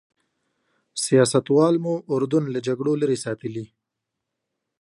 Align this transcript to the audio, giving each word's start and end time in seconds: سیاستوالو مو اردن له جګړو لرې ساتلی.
سیاستوالو 1.03 1.79
مو 1.83 1.93
اردن 2.13 2.43
له 2.53 2.59
جګړو 2.67 2.91
لرې 3.01 3.17
ساتلی. 3.25 3.65